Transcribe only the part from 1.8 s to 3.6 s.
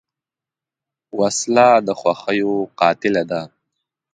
د خوښیو قاتله ده